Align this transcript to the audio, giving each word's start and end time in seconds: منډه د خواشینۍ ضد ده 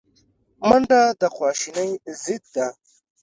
منډه 0.67 1.01
د 1.21 1.23
خواشینۍ 1.35 1.89
ضد 2.23 2.43
ده 2.55 2.67